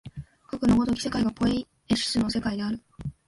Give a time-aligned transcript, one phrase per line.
[0.47, 2.81] かくの如き世界がポイエシスの世界である。